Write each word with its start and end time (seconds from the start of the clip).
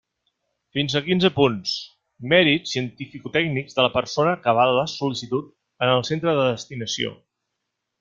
Fins 0.77 0.95
a 0.99 1.01
quinze 1.07 1.29
punts: 1.35 1.73
mèrits 2.33 2.73
cientificotècnics 2.77 3.79
de 3.79 3.87
la 3.89 3.95
persona 4.01 4.35
que 4.43 4.53
avala 4.57 4.77
la 4.81 4.89
sol·licitud 4.99 5.57
en 5.89 5.97
el 5.97 6.07
centre 6.13 6.39
de 6.43 6.53
destinació. 6.53 7.19